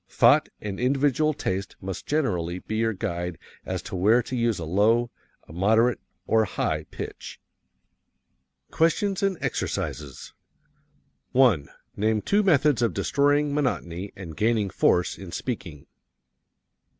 Thought 0.09 0.49
and 0.59 0.79
individual 0.79 1.31
taste 1.35 1.75
must 1.79 2.07
generally 2.07 2.57
be 2.57 2.77
your 2.77 2.91
guide 2.93 3.37
as 3.67 3.83
to 3.83 3.95
where 3.95 4.23
to 4.23 4.35
use 4.35 4.57
a 4.57 4.65
low, 4.65 5.11
a 5.47 5.53
moderate, 5.53 5.99
or 6.25 6.41
a 6.41 6.45
high 6.47 6.85
pitch. 6.85 7.39
QUESTIONS 8.71 9.21
AND 9.21 9.37
EXERCISES 9.41 10.33
1. 11.33 11.69
Name 11.95 12.19
two 12.19 12.41
methods 12.41 12.81
of 12.81 12.95
destroying 12.95 13.53
monotony 13.53 14.11
and 14.15 14.35
gaining 14.35 14.71
force 14.71 15.19
in 15.19 15.31
speaking. 15.31 15.85